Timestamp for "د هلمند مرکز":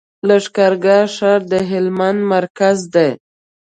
1.51-2.77